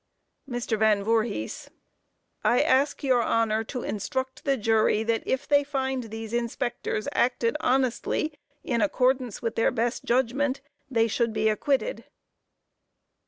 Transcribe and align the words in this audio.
MR. 0.49 0.79
VAN 0.79 1.03
VOORHIS: 1.03 1.69
I 2.43 2.59
ask 2.59 3.03
your 3.03 3.21
Honor 3.21 3.63
to 3.65 3.83
instruct 3.83 4.45
the 4.45 4.57
jury 4.57 5.03
that 5.03 5.21
if 5.27 5.47
they 5.47 5.63
find 5.63 6.05
these 6.05 6.33
inspectors 6.33 7.07
acted 7.11 7.55
honestly, 7.59 8.33
in 8.63 8.81
accordance 8.81 9.43
with 9.43 9.53
their 9.53 9.69
best 9.69 10.03
judgment, 10.03 10.59
they 10.89 11.07
should 11.07 11.33
be 11.33 11.49
acquitted. 11.49 12.05